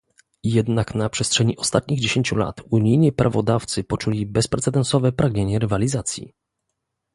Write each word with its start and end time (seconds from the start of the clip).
Jednak 0.43 0.93
na 0.95 1.09
przestrzeni 1.09 1.57
ostatnich 1.57 1.99
dziesięciu 1.99 2.35
lat 2.35 2.61
unijni 2.71 3.11
prawodawcy 3.11 3.83
poczuli 3.83 4.25
bezprecedensowe 4.25 5.11
pragnienie 5.11 5.59
rywalizacji 5.59 6.33